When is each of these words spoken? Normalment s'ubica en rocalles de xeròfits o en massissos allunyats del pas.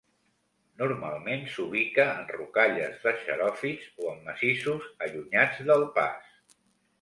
Normalment 0.81 1.43
s'ubica 1.55 2.05
en 2.21 2.25
rocalles 2.37 2.97
de 3.03 3.13
xeròfits 3.27 3.85
o 4.05 4.09
en 4.15 4.19
massissos 4.31 4.89
allunyats 5.09 5.63
del 5.69 5.87
pas. 6.01 6.35